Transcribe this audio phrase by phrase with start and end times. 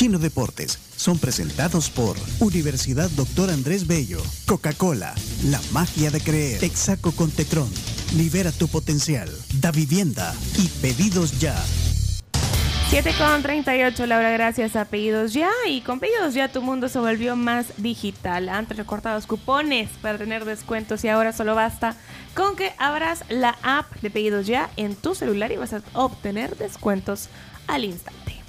[0.00, 5.12] Chino Deportes son presentados por Universidad Doctor Andrés Bello, Coca-Cola,
[5.44, 7.68] La Magia de Creer, Texaco con Tetrón,
[8.16, 9.28] Libera tu Potencial,
[9.60, 11.54] Da Vivienda y Pedidos Ya.
[12.88, 15.50] 7 con 38, Laura, gracias a Pedidos Ya.
[15.68, 18.48] Y con Pedidos Ya tu mundo se volvió más digital.
[18.48, 21.94] Antes recortados cupones para tener descuentos y ahora solo basta
[22.34, 26.56] con que abras la app de Pedidos Ya en tu celular y vas a obtener
[26.56, 27.28] descuentos
[27.66, 28.39] al instante.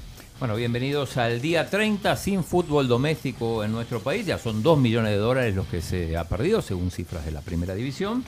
[0.41, 4.26] Bueno, bienvenidos al día 30 sin fútbol doméstico en nuestro país.
[4.26, 7.41] Ya son 2 millones de dólares los que se ha perdido, según cifras de la
[7.41, 8.23] primera división.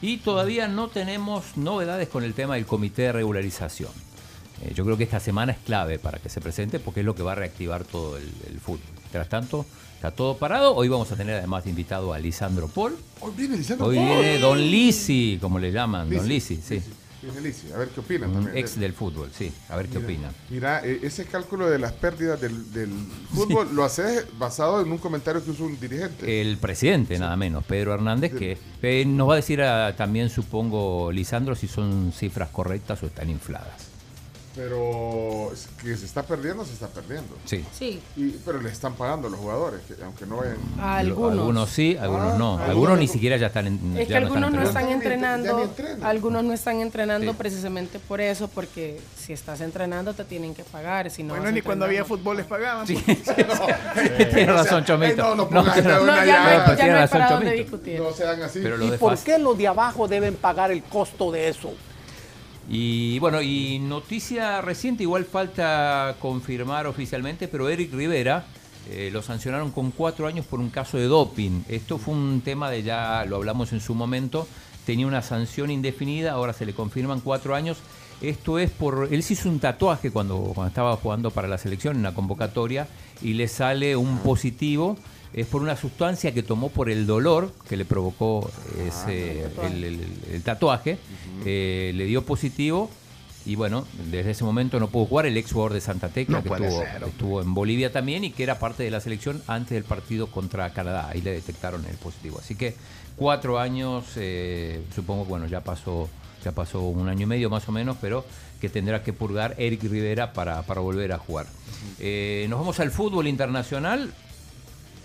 [0.00, 3.90] Y todavía no tenemos novedades con el tema del comité de regularización.
[4.62, 7.16] Eh, yo creo que esta semana es clave para que se presente porque es lo
[7.16, 8.86] que va a reactivar todo el, el fútbol.
[9.00, 10.72] Mientras tanto, está todo parado.
[10.72, 12.96] Hoy vamos a tener además invitado a Lisandro Paul.
[13.18, 14.06] Hoy viene Lisandro Hoy Paul.
[14.06, 16.74] viene Don Lisi, como le llaman, Don Lisi, Lisi, sí.
[16.76, 17.05] Lisi.
[17.74, 18.56] A ver qué opinan también.
[18.56, 19.52] ex del fútbol, sí.
[19.68, 20.32] A ver qué Mira, opina.
[20.50, 22.90] Mira, eh, ese cálculo de las pérdidas del, del
[23.32, 26.40] fútbol lo haces basado en un comentario que hizo un dirigente.
[26.40, 31.10] El presidente, nada menos, Pedro Hernández, que eh, nos va a decir ah, también, supongo,
[31.12, 33.95] Lisandro, si son cifras correctas o están infladas.
[34.56, 37.36] Pero que se está perdiendo, se está perdiendo.
[37.44, 37.62] Sí.
[37.78, 38.00] Sí.
[38.16, 40.56] Y, pero le están pagando a los jugadores, que aunque no vayan.
[40.80, 41.32] Algunos.
[41.38, 42.50] Algunos sí, algunos Ah, no.
[42.52, 43.12] algunos Algunos ni no.
[43.12, 45.46] siquiera ya están en, Es ya que algunos no están entrenando.
[45.46, 46.04] Ya ni entrenando, entrenan.
[46.04, 47.36] algunos no están entrenando Sí.
[47.38, 51.60] precisamente por eso, porque si estás entrenando te tienen que pagar, si no Bueno, ni
[51.60, 52.86] cuando había fútbol les pagaban.
[52.86, 53.18] Sí, pues.
[53.24, 54.24] sí, sí.
[54.34, 55.34] Tiene razón, Chomito.
[55.34, 56.58] no, no No, ya- no hay,
[57.02, 58.00] no para dónde discutir.
[58.00, 58.60] No sean así.
[58.60, 61.74] ¿Y por qué los de abajo deben pagar el costo de eso?
[62.68, 68.44] Y bueno, y noticia reciente, igual falta confirmar oficialmente, pero Eric Rivera
[68.90, 71.62] eh, lo sancionaron con cuatro años por un caso de doping.
[71.68, 74.48] Esto fue un tema de ya, lo hablamos en su momento,
[74.84, 77.78] tenía una sanción indefinida, ahora se le confirman cuatro años.
[78.20, 81.96] Esto es por, él se hizo un tatuaje cuando, cuando estaba jugando para la selección
[81.96, 82.88] en la convocatoria
[83.22, 84.96] y le sale un positivo.
[85.36, 88.50] Es por una sustancia que tomó por el dolor que le provocó
[88.84, 90.98] ese, el, el- el tatuaje.
[91.44, 92.90] Eh, le dio positivo
[93.44, 95.26] y bueno, desde ese momento no pudo jugar.
[95.26, 98.30] El ex jugador de Santa Tecla No que estuvo, ser, estuvo en Bolivia también y
[98.30, 101.08] que era parte de la selección antes del partido contra Canadá.
[101.10, 102.38] Ahí le detectaron el positivo.
[102.40, 102.74] Así que
[103.16, 106.08] cuatro años, eh, supongo que bueno, ya pasó,
[106.42, 108.24] ya pasó un año y medio más o menos, pero
[108.60, 111.46] que tendrá que purgar Eric Rivera para, para volver a jugar.
[112.00, 114.14] Eh, nos vamos al fútbol internacional.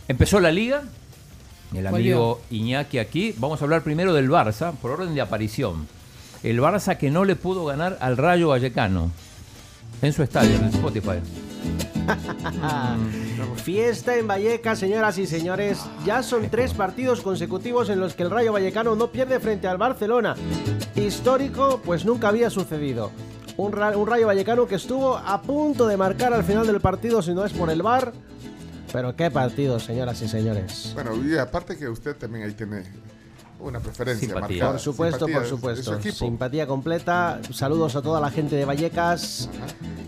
[0.08, 0.84] Empezó la liga.
[1.74, 3.34] El amigo Iñaki aquí.
[3.38, 5.88] Vamos a hablar primero del Barça, por orden de aparición.
[6.44, 9.12] El Barça que no le pudo ganar al Rayo Vallecano
[10.02, 11.20] en su estadio, en Spotify.
[13.64, 15.80] Fiesta en Vallecas, señoras y señores.
[16.06, 19.78] Ya son tres partidos consecutivos en los que el Rayo Vallecano no pierde frente al
[19.78, 20.36] Barcelona.
[20.96, 23.12] Histórico, pues nunca había sucedido.
[23.58, 27.22] Un, Ra- un Rayo Vallecano que estuvo a punto de marcar al final del partido,
[27.22, 28.12] si no es por el bar.
[28.92, 30.92] Pero qué partido, señoras y señores.
[30.94, 32.84] Bueno, y aparte que usted también ahí tiene
[33.60, 34.48] una preferencia Simpatía.
[34.58, 34.72] marcada.
[34.72, 36.26] Por supuesto, Simpatía por de- de su supuesto.
[36.26, 37.40] Simpatía completa.
[37.54, 39.50] Saludos a toda la gente de Vallecas.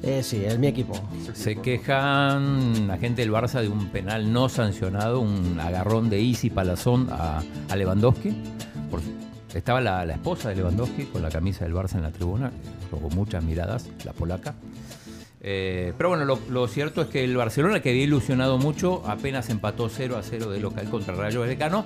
[0.02, 0.94] Eh, sí, es mi equipo.
[1.34, 6.50] Se quejan la gente del Barça de un penal no sancionado, un agarrón de Easy
[6.50, 8.36] Palazón a, a Lewandowski.
[8.92, 9.02] Por-
[9.54, 12.52] estaba la, la esposa de Lewandowski con la camisa del Barça en la tribuna,
[12.92, 14.56] con muchas miradas, la polaca.
[15.46, 19.50] Eh, pero bueno, lo, lo cierto es que el Barcelona, que había ilusionado mucho, apenas
[19.50, 21.86] empató 0 a 0 de local contra Rayo Vallecano.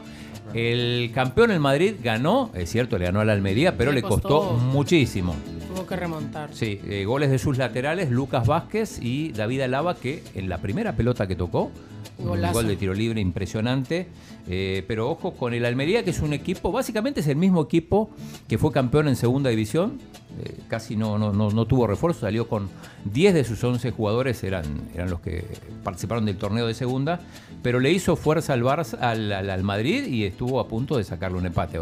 [0.54, 4.30] El campeón, el Madrid, ganó, es cierto, le ganó a la Almería, pero Le costó,
[4.30, 4.54] costó.
[4.54, 5.36] muchísimo.
[5.74, 6.54] Tuvo que remontar.
[6.54, 10.96] Sí, eh, goles de sus laterales, Lucas Vázquez y David Alaba, que en la primera
[10.96, 11.72] pelota que tocó,
[12.20, 14.08] un gol de tiro libre impresionante.
[14.48, 18.10] eh, pero ojo con el Almería, que es un equipo, básicamente es el mismo equipo
[18.48, 20.00] que fue campeón en segunda división.
[20.44, 22.70] Eh, casi no, no, no, no tuvo refuerzo, salió con
[23.06, 25.46] 10 de sus 11 jugadores, eran, eran los que
[25.84, 27.20] participaron del torneo de segunda,
[27.64, 31.04] pero le hizo fuerza al, Barça, al, al- al Madrid y estuvo a punto de
[31.04, 31.80] sacarle un empate.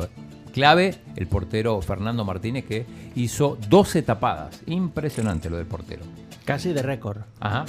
[0.54, 2.86] Clave el portero Fernando Martínez que
[3.16, 4.62] hizo 12 tapadas.
[4.68, 6.04] Impresionante lo del portero.
[6.46, 7.18] Casi de récord.
[7.42, 7.66] Ajá.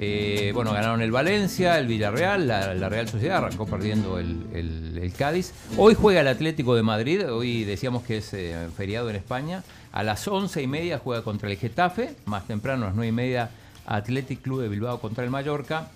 [0.00, 4.98] Eh, bueno, ganaron el Valencia, el Villarreal, la, la Real Sociedad arrancó perdiendo el, el-
[5.00, 5.52] el Cádiz.
[5.76, 9.62] Hoy juega el Atlético de Madrid, hoy decíamos que es eh, feriado en España.
[9.94, 13.12] A las once y media juega contra el Getafe, más temprano a las nueve y
[13.12, 13.50] media
[13.86, 15.88] Athletic Club de Bilbao contra el Mallorca.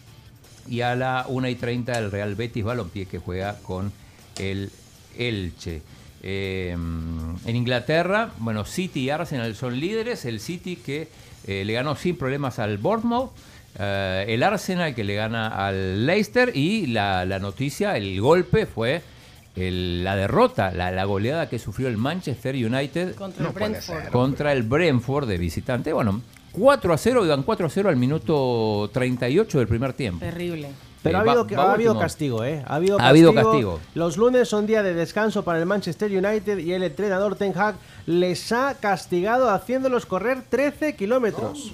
[0.68, 3.90] Y a la 1 y 30 el Real Betis Balompié que juega con
[4.38, 4.70] el
[5.16, 5.82] Elche.
[6.22, 10.24] Eh, en Inglaterra, bueno, City y Arsenal son líderes.
[10.26, 11.08] El City que
[11.48, 13.32] eh, le ganó sin problemas al Bournemouth.
[13.80, 16.56] eh, el Arsenal que le gana al Leicester.
[16.56, 19.02] Y la noticia, el golpe fue
[19.60, 24.08] el- la derrota, la, la goleada que sufrió el Manchester United Contra el Brentford.
[24.10, 25.92] contra el Brentford de visitante.
[25.92, 26.22] Bueno,
[26.52, 30.24] 4 a 0, iban 4 a 0 al minuto 38 del primer tiempo.
[30.24, 30.70] Terrible.
[31.02, 32.64] Pero Eh, ha habido, va ha habido castigo, ¿eh?
[32.66, 33.78] Ha habido Ha habido castigo.
[33.94, 37.76] Los lunes son día de descanso para el Manchester United y el entrenador Ten Hag
[38.06, 41.72] les ha castigado haciéndolos correr 13 kilómetros.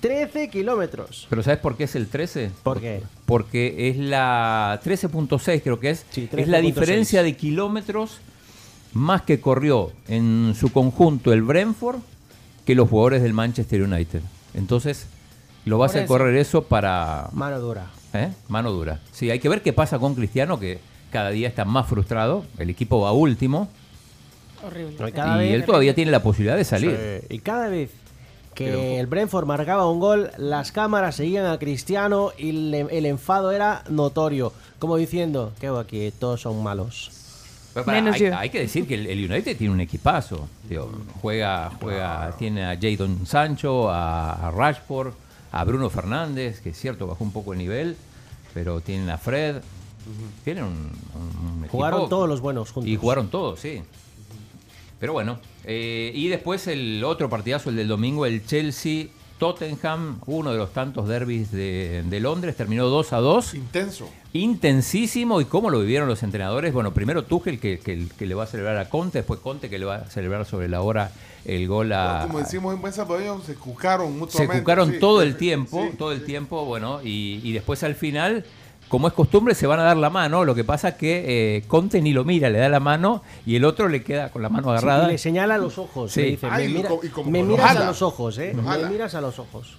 [0.00, 1.26] 13 kilómetros.
[1.28, 2.50] Pero ¿sabes por qué es el 13?
[2.62, 3.02] ¿Por qué?
[3.26, 6.06] Porque es la 13.6 creo que es.
[6.10, 6.62] Sí, es la 13.6.
[6.62, 8.18] diferencia de kilómetros
[8.94, 11.98] más que corrió en su conjunto el Brentford
[12.64, 14.20] que los jugadores del Manchester United.
[14.54, 15.06] Entonces,
[15.64, 16.12] lo vas Por a eso.
[16.12, 17.86] correr eso para Mano dura.
[18.14, 18.30] ¿eh?
[18.48, 19.00] mano dura.
[19.12, 20.78] Sí, hay que ver qué pasa con Cristiano, que
[21.10, 22.44] cada día está más frustrado.
[22.58, 23.68] El equipo va último
[24.64, 25.08] Horrible.
[25.08, 27.20] Y cada y vez- él todavía tiene la posibilidad de salir.
[27.28, 27.90] Sí, Y cada vez
[28.64, 33.52] que el Brentford marcaba un gol, las cámaras seguían a Cristiano y le- el enfado
[33.52, 34.52] era notorio.
[34.78, 36.12] Como diciendo, que hago aquí?
[36.18, 37.10] Todos son malos.
[37.74, 38.36] Pero pará, Menos hay, yo.
[38.36, 40.48] hay que decir que el, el United tiene un equipazo.
[40.68, 40.90] Digo,
[41.20, 45.12] juega, juega, tiene a Jadon Sancho, a, a Rashford,
[45.52, 47.96] a Bruno Fernández, que es cierto, bajó un poco el nivel,
[48.54, 49.56] pero tienen a Fred.
[50.44, 50.70] Tienen un,
[51.14, 52.90] un- un Jugaron todos los buenos juntos.
[52.90, 53.82] Y jugaron todos, sí.
[55.00, 59.06] Pero bueno, eh, y después el otro partidazo, el del domingo, el Chelsea.
[59.38, 64.08] Tottenham, uno de los tantos derbis de, de Londres, terminó 2 a 2 Intenso.
[64.32, 66.72] intensísimo y cómo lo vivieron los entrenadores.
[66.72, 69.78] Bueno, primero Tuchel que, que, que le va a celebrar a Conte, después Conte que
[69.78, 71.12] le va a celebrar sobre la hora
[71.44, 72.24] el gol a...
[72.26, 74.58] Como decimos en buen salvadoreño, se cucaron se mutuamente.
[74.60, 74.98] jugaron sí.
[74.98, 75.96] todo el tiempo, Sí.
[75.96, 78.44] todo el tiempo, bueno, y, y después al final,
[78.88, 80.44] como es costumbre, se van a dar la mano.
[80.44, 83.64] Lo que pasa que eh, Conte ni lo mira, le da la mano y el
[83.64, 85.08] otro le queda con la mano Sí, agarrada.
[85.08, 86.10] y le señala los ojos.
[86.12, 86.20] Sí.
[86.22, 87.80] Le dice, me, y mira- y como me miras jala.
[87.82, 88.54] a los ojos, ¿eh?
[88.54, 89.76] Me miras a los ojos.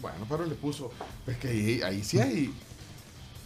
[0.00, 0.90] Bueno, pero le puso.
[1.26, 2.52] Es que ahí, ahí sí hay.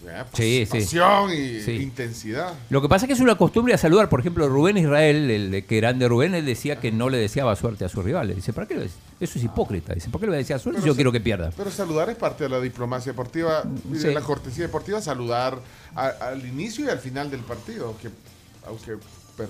[0.09, 0.79] Eh, Sí, sí.
[0.81, 1.73] Pasión y Sí.
[1.83, 2.53] intensidad.
[2.71, 4.09] Lo que pasa es que es una costumbre a saludar.
[4.09, 7.55] Por ejemplo, Rubén Israel, el de que grande Rubén, él decía que no le deseaba
[7.57, 8.37] suerte a sus rivales.
[8.37, 8.95] Dice, ¿para qué lo Eso
[9.39, 9.95] es hipócrita.
[9.95, 11.51] Dice, ¿por qué le voy a desear suerte si Pero yo se- quiero que pierda?
[11.57, 14.15] Pero saludar es parte de la diplomacia deportiva, y de Sí.
[14.15, 15.59] la cortesía deportiva, saludar
[15.95, 18.09] a- al inicio y al final del partido, aunque,
[18.67, 18.97] aunque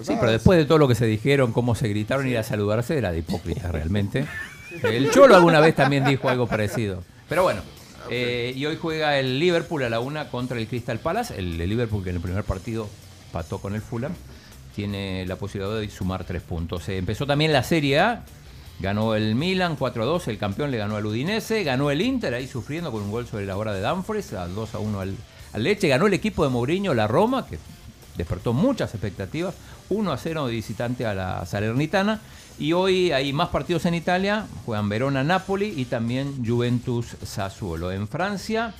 [0.03, 2.99] Sí, pero después de todo lo que se dijeron, cómo se gritaron ir a saludarse,
[2.99, 4.27] era de hipócrita realmente.
[4.83, 7.05] El Cholo alguna vez también dijo algo parecido.
[7.29, 7.63] Pero bueno,
[8.11, 11.39] eh, y hoy juega el Liverpool a la una contra el Crystal Palace.
[11.39, 12.89] El, Liverpool que en el primer partido
[13.33, 14.13] pató con el Fulham,
[14.75, 16.89] tiene la posibilidad de sumar tres puntos.
[16.89, 18.25] Eh, empezó también la Serie A.
[18.79, 22.93] Ganó el Milan 4-2, el campeón le ganó al Udinese, ganó el Inter ahí sufriendo
[22.93, 25.17] con un gol sobre la hora de Dumfries, al 2-1 al,
[25.55, 27.59] al Leche, ganó el equipo de Mourinho, la Roma, que
[28.19, 29.55] despertó muchas expectativas,
[29.89, 32.21] 1 a 0 de visitante a la Salernitana.
[32.59, 37.93] Y hoy hay más partidos en Italia, juegan Verona-Napoli y también Juventus-Sassuolo.
[37.93, 38.73] En Francia,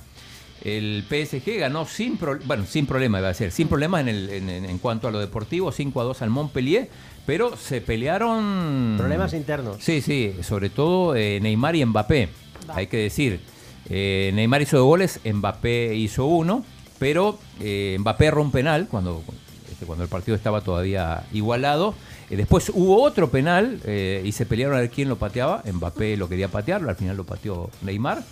[0.63, 4.29] el PSG ganó sin, pro- bueno, sin problema, iba a decir, sin problema en, el-
[4.31, 6.89] en- en- en cuanto a lo deportivo, 5 a 2 al Montpellier,
[7.27, 8.95] pero se pelearon...
[8.97, 9.77] Problemas internos.
[9.79, 12.29] Sí, sí, sobre todo eh, Neymar y Mbappé.
[12.69, 13.41] Hay que decir,
[13.89, 16.65] eh, Neymar hizo dos goles, Mbappé hizo uno,
[16.97, 19.23] pero eh, Mbappé erró un penal cuando,
[19.71, 21.93] este, cuando el partido estaba todavía igualado.
[22.29, 25.63] Eh, después hubo otro penal eh, y se pelearon a ver quién lo pateaba.
[25.71, 28.23] Mbappé lo quería patear, al final lo pateó Neymar.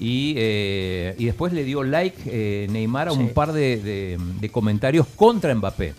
[0.00, 3.32] Y, eh, y después le dio like eh, Neymar a un Sí.
[3.34, 5.94] par de, de- de comentarios contra Mbappé.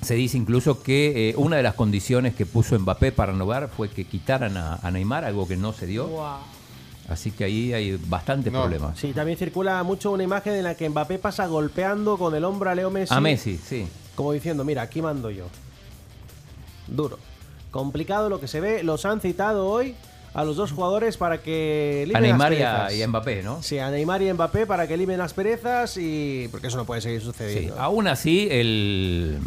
[0.00, 3.88] Se dice incluso que eh, una de las condiciones que puso Mbappé para renovar fue
[3.88, 6.06] que quitaran a, a Neymar, algo que no se dio.
[6.06, 6.24] Wow.
[7.08, 8.60] Así que ahí hay bastantes No.
[8.62, 8.98] problemas.
[8.98, 12.70] Sí, también circula mucho una imagen en la que Mbappé pasa golpeando con el hombro
[12.70, 13.12] a Leo Messi.
[13.14, 13.86] A Messi, sí.
[14.14, 15.46] Como diciendo, mira, aquí mando yo.
[16.88, 17.18] Duro.
[17.70, 18.82] Complicado lo que se ve.
[18.82, 19.94] Los han citado hoy
[20.34, 22.94] a los dos jugadores para que A limen Neymar las y a, perezas.
[22.98, 23.62] y a Mbappé, ¿no?
[23.62, 26.48] Sí, a Neymar y a Mbappé para que limen las perezas y...
[26.50, 27.26] Porque eso no puede seguir Sí.
[27.26, 27.78] sucediendo.
[27.80, 29.38] Aún así, el,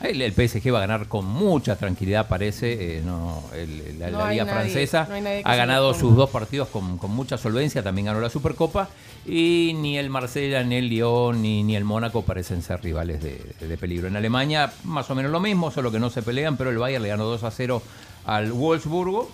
[0.00, 2.98] el, el PSG va a ganar con mucha tranquilidad, parece.
[2.98, 6.68] eh, no, el- la, No la Liga nadie- Francesa no ha ganado sus dos partidos
[6.68, 8.88] con, con mucha solvencia, también ganó la Supercopa.
[9.26, 13.38] Y ni el Marsella, ni el Lyon, ni, ni el Mónaco parecen ser rivales de,
[13.60, 14.08] de peligro.
[14.08, 17.02] En Alemania, más o menos lo mismo, solo que no se pelean, pero el Bayern
[17.02, 17.82] le ganó 2 a 0
[18.24, 19.30] al Wolfsburgo.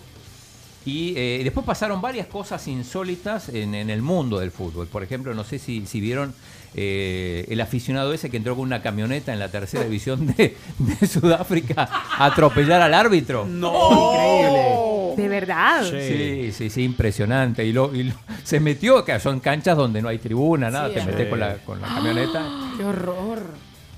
[0.86, 4.86] Y eh, después pasaron varias cosas insólitas en, en el mundo del fútbol.
[4.86, 6.32] Por ejemplo, no sé si, si vieron
[6.74, 11.06] eh, el aficionado ese que entró con una camioneta en la tercera división de, de
[11.06, 13.44] Sudáfrica a atropellar al árbitro.
[13.46, 14.62] Increíble.
[15.16, 15.82] De verdad.
[15.90, 17.64] Sí, sí, sí, impresionante.
[17.64, 18.14] Y, lo, y lo-
[18.44, 21.54] se metió, que son canchas donde no hay tribuna, nada, Sí, te metes con la,
[21.64, 22.46] con la camioneta.
[22.76, 23.42] Qué horror.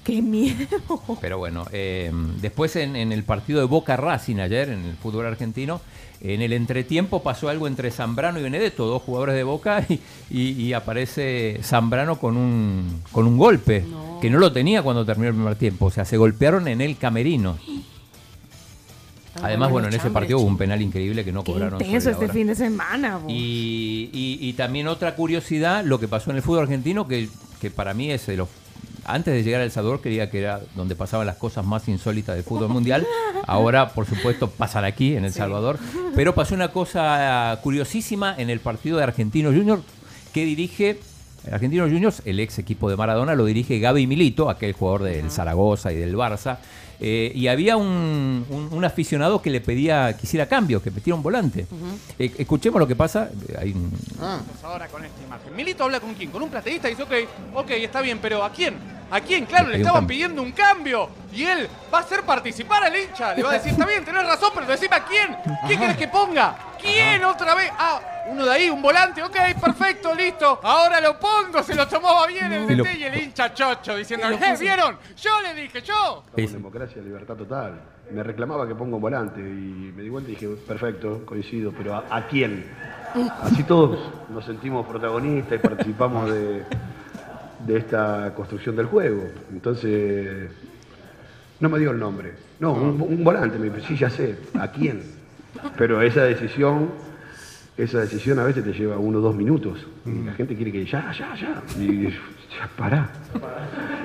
[0.08, 1.02] ¡Qué miedo!
[1.20, 2.10] Pero bueno, eh,
[2.40, 5.82] después en, en el partido de Boca Racing ayer, en el fútbol argentino,
[6.22, 10.00] en el entretiempo pasó algo entre Zambrano y Benedetto, dos jugadores de Boca, y,
[10.30, 13.84] y- y aparece Zambrano con un, con un golpe,
[14.22, 15.84] que no lo tenía cuando terminó el primer tiempo.
[15.86, 17.58] O sea, se golpearon en el camerino.
[19.42, 21.80] Además, bueno, en ese partido hubo un penal increíble que no Qué cobraron.
[21.84, 23.20] intenso este fin de semana.
[23.28, 27.28] Y, y- y también otra curiosidad, lo que pasó en el fútbol argentino, que,
[27.60, 28.48] que para mí es de los...
[29.08, 32.34] Antes de llegar a El Salvador creía que era donde pasaban las cosas más insólitas
[32.36, 33.06] del fútbol mundial.
[33.46, 35.78] Ahora, por supuesto, pasan aquí, en El Salvador.
[36.14, 39.82] Pero pasó una cosa curiosísima en el partido de Argentinos Juniors
[40.32, 41.00] que dirige...
[41.50, 45.90] Argentinos Juniors, el ex equipo de Maradona, lo dirige Gaby Milito, aquel jugador del Zaragoza
[45.92, 46.58] y del Barça.
[47.00, 51.14] Eh, y había un, un- un aficionado que le pedía que hiciera cambios, que metiera
[51.16, 51.66] un volante.
[52.18, 53.30] Eh, escuchemos lo que pasa.
[53.48, 55.54] Eh, Hay un- Ah, Ahora con esta imagen.
[55.56, 56.30] Milito habla con quién?
[56.30, 57.12] Con un plateísta y dice, ok,
[57.54, 58.74] ok, está bien, pero ¿a quién?
[59.10, 59.46] ¿A quién?
[59.46, 61.08] Claro, Le estaban pidiendo un cambio.
[61.32, 63.34] Y él va a hacer participar al hincha.
[63.34, 65.36] Le va a decir, está bien, tenés razón, pero decime a quién.
[65.66, 66.56] ¿Quién querés que ponga?
[66.80, 67.70] ¿Quién otra vez?
[67.78, 68.00] Ah,
[68.30, 70.60] uno de ahí, un volante, ok, perfecto, listo.
[70.62, 73.96] Ahora lo pongo, se lo tomaba bien el Y lo- DT y el hincha chocho
[73.96, 74.56] diciendo, ¿eh?
[74.60, 74.98] ¿Vieron?
[75.16, 76.24] Yo le dije, yo.
[76.36, 77.80] Es- democracia, libertad total.
[78.10, 81.94] Me reclamaba que ponga un volante y me di vuelta y dije, perfecto, coincido, pero
[81.94, 82.70] ¿a, a quién?
[83.42, 83.98] Así todos
[84.28, 86.64] nos sentimos protagonistas y participamos de,
[87.66, 89.24] de esta construcción del juego.
[89.52, 90.50] Entonces,
[91.60, 92.32] no me dio el nombre.
[92.60, 95.02] No, un, un volante, me dijo, sí, ya sé, ¿a quién?
[95.76, 96.90] Pero esa decisión,
[97.76, 99.86] esa decisión a veces te lleva uno o dos minutos.
[100.06, 101.62] Y la gente quiere que ya, ya, ya.
[101.80, 103.10] Y ya, pará.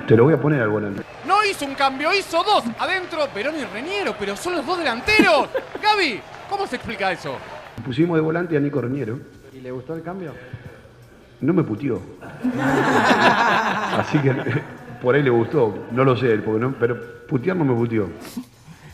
[0.06, 1.02] Te lo voy a poner al volante.
[1.26, 2.64] No hizo un cambio, hizo dos.
[2.78, 5.48] Adentro, Verón y Reñero, pero son los dos delanteros.
[5.82, 7.36] Gaby, ¿cómo se explica eso?
[7.84, 9.18] Pusimos de volante a Nico Reñero.
[9.52, 10.32] ¿Y le gustó el cambio?
[11.40, 12.00] No me putió.
[13.98, 14.32] Así que
[15.02, 15.86] por ahí le gustó.
[15.92, 18.08] No lo sé, porque no- pero putear no me puteó.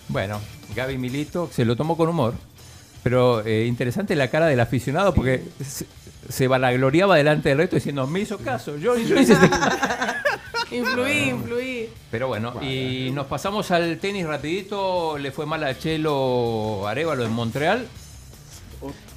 [0.09, 0.41] Bueno,
[0.75, 2.35] Gaby Milito se lo tomó con humor.
[3.03, 5.87] Pero eh, interesante la cara del aficionado porque se,
[6.29, 9.33] se vanagloriaba delante del resto diciendo, me hizo caso, yo, yo hice
[10.71, 10.77] este-".
[10.77, 11.89] Influí, influí.
[12.11, 15.17] Pero bueno, y nos pasamos al tenis rapidito.
[15.19, 17.87] Le fue mal a Chelo Arevalo en Montreal.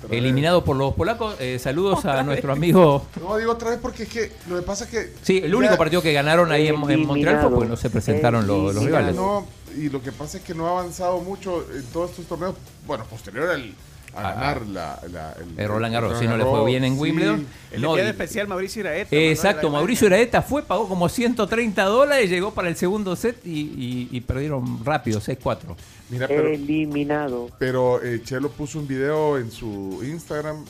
[0.10, 1.36] Eliminado por los polacos.
[1.40, 3.06] Eh, saludos a nuestro amigo.
[3.22, 5.14] no digo otra vez porque es que lo que pasa es que.
[5.22, 7.90] Sí, el único ya- partido que ganaron ahí en, en Montreal fue porque no se
[7.90, 9.16] presentaron los, los rivales.
[9.16, 9.46] No,
[9.78, 12.56] y lo que pasa es que no ha avanzado mucho en todos estos torneos.
[12.86, 13.74] Bueno, posterior al,
[14.16, 16.94] a Ah, ganar la, la- el, El Roland Garros, sí, no le fue bien en
[16.96, 17.00] sí.
[17.00, 17.48] Wimbledon.
[17.72, 19.16] El No, enviado y- especial Mauricio Iraeta.
[19.16, 24.08] Exacto, Mauricio Iraeta fue, pagó como 130 dólares, llegó para el segundo set y, y-
[24.12, 25.76] y perdieron rápido, 6-4.
[26.10, 27.50] Mira, pero, Eliminado.
[27.58, 30.64] pero eh, Chelo puso un video en su Instagram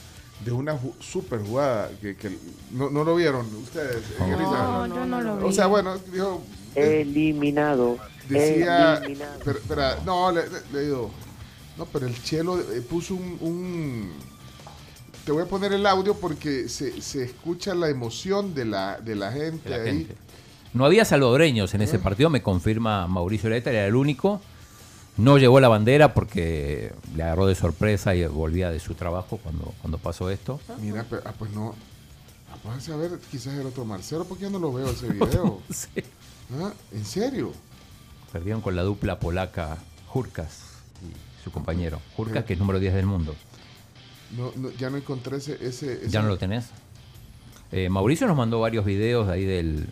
[0.45, 2.29] de una ju- super jugada que, que
[2.71, 3.97] no, no lo vieron ustedes.
[3.97, 4.15] eh?
[4.19, 5.43] No, yo no lo vi.
[5.45, 6.41] O sea, bueno, dijo,
[6.75, 7.97] Eliminado.
[8.29, 10.01] decía, Eliminado.
[10.05, 11.11] no, le, le- le digo,
[11.77, 14.11] no, pero el Chelo eh, puso un, un-
[15.25, 19.15] te voy a poner el audio porque se, se escucha la emoción de la, de
[19.15, 19.97] la gente de la ahí.
[19.99, 20.15] gente.
[20.73, 24.41] No había salvadoreños en ese partido, me confirma Mauricio Iraeta, era el único.
[25.17, 29.71] No llevó la bandera porque le agarró de sorpresa y volvía de su trabajo cuando,
[29.81, 30.59] cuando pasó esto.
[30.81, 31.75] Mira, pero, ah, pues no.
[32.51, 35.61] Ah, pues a ver, quizás el otro Marcelo, porque yo no lo veo ese video.
[35.69, 35.89] Sí.
[36.59, 37.51] Ah, ¿En serio?
[38.31, 39.77] Perdieron con la dupla polaca
[40.07, 40.57] Jurkas
[41.03, 41.99] y su compañero.
[42.15, 43.35] Jurkas, que es número 10 del mundo.
[44.37, 45.53] No, no, ya no encontré ese.
[45.55, 46.65] ese, ese- ¿Ya no lo tenés?
[47.71, 49.87] Eh, Mauricio nos mandó varios videos de ahí del,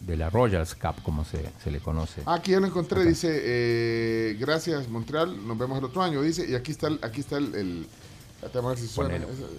[0.00, 2.22] de la Rogers Cup, como se, se le conoce.
[2.26, 6.46] Ah, aquí ya lo encontré, dice, eh, gracias Montreal, nos vemos el otro año, dice,
[6.48, 7.86] y aquí está el, aquí está el, el-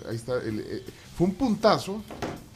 [0.08, 0.84] ahí está, el, eh,
[1.18, 2.02] fue un puntazo,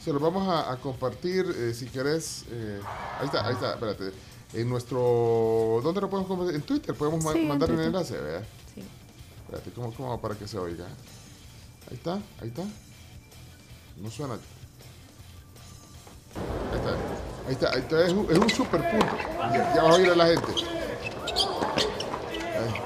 [0.04, 2.80] se lo vamos a, a compartir, eh, si querés, eh,
[3.20, 4.12] ahí está, ahí está, espérate,
[4.54, 6.56] en nuestro, ¿dónde lo podemos compartir?
[6.56, 7.86] En Twitter, podemos Sí, mandar Twitter.
[7.86, 8.42] enlace, ¿verdad?
[8.74, 8.82] Sí.
[9.44, 10.86] Espérate, ¿cómo, cómo para que se oiga?
[11.90, 12.62] Ahí está, ahí está,
[13.96, 14.34] no suena.
[16.34, 16.96] Ahí está.
[17.46, 19.16] Ahí está, ahí está, es un, es un super punto.
[19.52, 20.52] Ya, ya va a oír a la gente.
[22.58, 22.80] Ahí.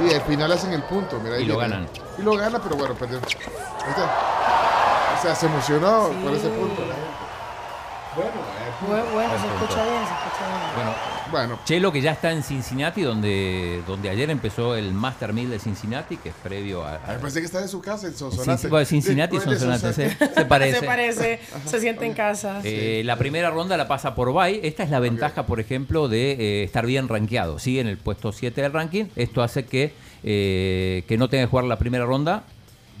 [0.00, 1.38] Y al final hacen el punto, mira.
[1.38, 1.74] Y lo viene.
[1.74, 1.88] ganan.
[2.18, 3.18] Y lo gana, pero bueno, perdió.
[3.18, 6.82] O sea, se emocionó por ese punto.
[8.22, 8.38] Gente.
[8.88, 10.74] Bueno, bueno, se escucha bien, se escucha bien.
[10.76, 10.94] Bueno,
[11.30, 15.58] Bueno, Chelo que ya está en Cincinnati, donde, donde ayer empezó el Master 1000 de
[15.58, 16.94] Cincinnati, que es previo a...
[16.96, 18.68] a- pensé que estaba en su casa en Sonsonate.
[18.68, 20.80] bueno, Cincinnati Sonsonate, se, se parece.
[20.80, 22.60] Se parece, se siente en casa.
[22.62, 24.60] Eh, La primera ronda la pasa por Bay.
[24.62, 27.58] Esta es la ventaja, por ejemplo, de eh, estar bien rankeado.
[27.58, 29.06] Sigue en el puesto 7 del ranking.
[29.16, 29.92] Esto hace que,
[30.22, 32.44] eh, que no tenga que jugar la primera ronda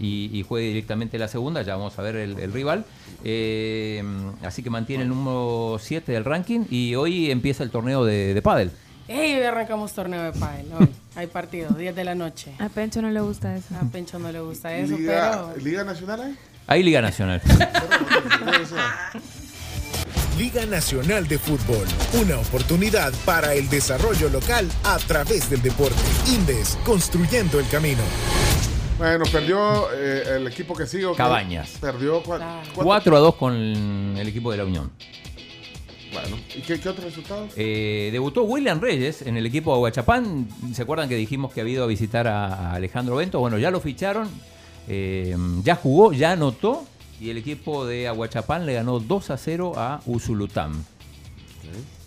[0.00, 1.62] y, y juegue directamente la segunda.
[1.62, 2.84] Ya vamos a ver el, el rival.
[3.24, 4.02] Eh,
[4.42, 6.64] así que mantiene el número 7 del ranking.
[6.70, 8.70] Y hoy empieza el torneo de, de pádel.
[9.06, 10.66] Ey, hoy arrancamos torneo de pádel.
[10.78, 12.52] Hoy hay partido, 10 de la noche.
[12.58, 13.74] A Pencho no le gusta eso.
[13.80, 15.64] A Pencho no le gusta eso, Liga, pero...
[15.64, 16.36] Liga Nacional hay.
[16.66, 17.42] Hay Liga Nacional.
[20.38, 21.86] Liga Nacional de Fútbol,
[22.20, 25.94] una oportunidad para el desarrollo local a través del deporte.
[26.26, 28.02] Indes, construyendo el camino.
[28.98, 31.06] Bueno, perdió eh, el equipo que sigue.
[31.16, 31.78] Cabañas.
[31.80, 32.38] Perdió cua-
[32.74, 34.90] cuatro- 4 a 2 con el equipo de la Unión.
[36.12, 37.48] Bueno, ¿y qué, qué otro resultado?
[37.56, 40.48] Eh, debutó William Reyes en el equipo de Aguachapán.
[40.72, 43.40] ¿Se acuerdan que dijimos que había ido a visitar a a Alejandro Bento?
[43.40, 44.28] Bueno, ya lo ficharon,
[44.86, 46.84] eh, ya jugó, ya anotó
[47.20, 50.84] y el equipo de Aguachapán le ganó 2 a 0 a Usulután.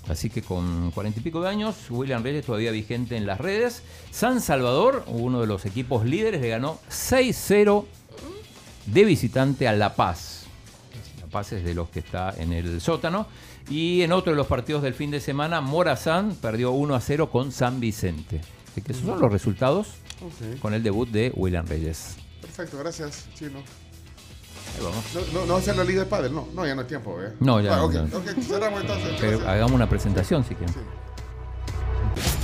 [0.09, 3.83] Así que con cuarenta y pico de años, William Reyes todavía vigente en las redes.
[4.11, 7.85] San Salvador, uno de los equipos líderes, le ganó 6-0
[8.85, 10.45] de visitante a La Paz.
[11.21, 13.27] La Paz es de los que está en el sótano.
[13.69, 17.29] Y en otro de los partidos del fin de semana, Morazán perdió 1 a 0
[17.29, 18.39] con San Vicente.
[18.71, 19.87] Así que esos son los resultados
[20.61, 22.15] con el debut de William Reyes.
[22.41, 23.59] Perfecto, gracias, Chino.
[24.81, 26.47] No, no, no va a ser la Liga de Padel, no.
[26.53, 27.33] No, ya no hay tiempo, ¿eh?
[27.39, 28.17] No, ya Bueno, no, ok, ya.
[28.17, 29.09] ok, cerramos entonces.
[29.19, 30.75] Pero hagamos una presentación si quieren.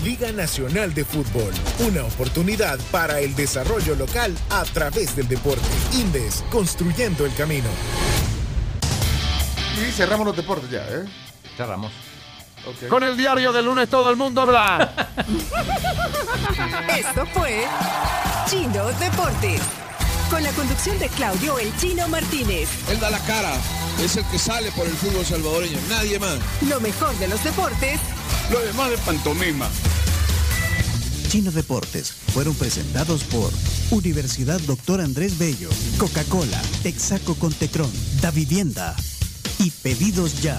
[0.04, 1.52] Liga Nacional de Fútbol,
[1.88, 5.62] una oportunidad para el desarrollo local a través del deporte.
[5.94, 7.70] Indes, construyendo el camino.
[9.88, 11.06] Y cerramos los deportes ya, ¿eh?
[11.58, 11.92] Cerramos.
[12.90, 14.94] Con el diario del lunes todo el mundo habla.
[16.98, 17.66] Esto fue
[18.48, 19.62] Chino Deportes.
[20.34, 22.68] Con la conducción de Claudio El Chino Martínez.
[22.90, 23.54] Él da la cara,
[24.04, 26.40] es el que sale por el fútbol salvadoreño, nadie más.
[26.68, 28.00] Lo mejor de los deportes
[28.52, 29.70] Lo demás de pantomima.
[31.30, 33.52] Chino Deportes fueron presentados por
[33.92, 38.96] Universidad Doctor Andrés Bello, Coca-Cola, Texaco con Tecron, Da Vivienda
[39.60, 40.58] y Pedidos Ya.